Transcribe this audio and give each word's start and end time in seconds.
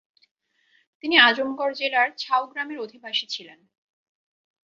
তিনি 1.03 1.15
আজমগড় 1.19 1.73
জেলার 1.73 2.09
ছাঁউ 2.17 2.43
গ্রামের 2.47 2.79
অধিবাসী 2.79 3.25
ছিলেন। 3.27 3.59